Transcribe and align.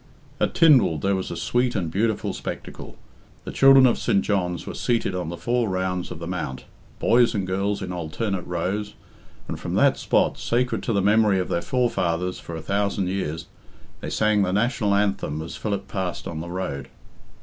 At 0.39 0.55
Tynwald 0.55 1.01
there 1.01 1.15
was 1.15 1.29
a 1.29 1.37
sweet 1.37 1.75
and 1.75 1.91
beautiful 1.91 2.33
spectacle. 2.33 2.97
The 3.43 3.51
children 3.51 3.85
of 3.85 3.99
St. 3.99 4.23
John's 4.23 4.65
were 4.65 4.73
seated 4.73 5.13
on 5.13 5.29
the 5.29 5.37
four 5.37 5.69
rounds 5.69 6.09
of 6.09 6.17
the 6.17 6.25
mount, 6.25 6.65
boys 6.97 7.35
and 7.35 7.45
girls 7.45 7.83
in 7.83 7.91
alternate 7.93 8.41
rows, 8.47 8.95
and 9.47 9.59
from 9.59 9.75
that 9.75 9.97
spot, 9.99 10.39
sacred 10.39 10.81
to 10.81 10.93
the 10.93 11.03
memory 11.03 11.37
of 11.37 11.49
their 11.49 11.61
forefathers 11.61 12.39
for 12.39 12.55
a 12.55 12.63
thousand 12.63 13.09
years, 13.09 13.45
they 13.99 14.09
sang 14.09 14.41
the 14.41 14.51
National 14.51 14.95
Anthem 14.95 15.39
as 15.43 15.55
Philip 15.55 15.87
passed 15.87 16.27
on 16.27 16.39
the 16.39 16.49
road. 16.49 16.87